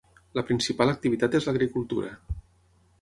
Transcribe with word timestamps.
La 0.37 0.43
principal 0.47 0.93
activitat 0.93 1.37
és 1.41 1.49
l'agricultura. 1.49 2.11